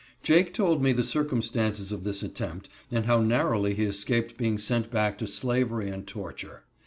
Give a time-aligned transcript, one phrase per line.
[0.23, 4.89] Jake told me the circumstances of this attempt, and how narrowly he escaped being sent
[4.89, 6.63] back to slavery and torture.